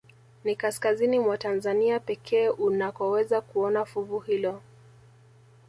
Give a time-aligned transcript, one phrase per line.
[0.43, 4.61] Ni kaskazini mwa Tanzania pekee unakoweza kuona fuvu hilo